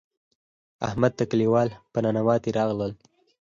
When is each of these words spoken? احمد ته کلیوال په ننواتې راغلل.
احمد 0.87 1.11
ته 1.17 1.23
کلیوال 1.31 1.69
په 1.91 1.97
ننواتې 2.03 2.49
راغلل. 2.57 2.91